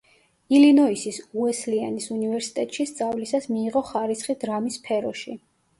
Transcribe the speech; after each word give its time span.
ილინოისის 0.59 1.19
უესლიანის 1.41 2.09
უნივერსიტეტში 2.17 2.89
სწავლისას 2.95 3.53
მიიღო 3.55 3.87
ხარისხი 3.93 4.39
დრამის 4.47 4.83
სფეროში. 4.85 5.41